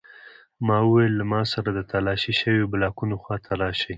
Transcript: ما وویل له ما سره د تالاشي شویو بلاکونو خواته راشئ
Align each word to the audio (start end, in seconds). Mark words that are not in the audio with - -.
ما 0.67 0.77
وویل 0.83 1.13
له 1.19 1.25
ما 1.31 1.41
سره 1.53 1.69
د 1.73 1.79
تالاشي 1.91 2.33
شویو 2.39 2.69
بلاکونو 2.73 3.15
خواته 3.23 3.51
راشئ 3.61 3.89